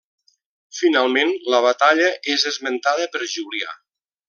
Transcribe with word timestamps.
Finalment 0.77 1.33
la 1.55 1.59
batalla 1.67 2.09
és 2.37 2.47
esmentada 2.53 3.07
per 3.17 3.23
Julià. 3.37 3.79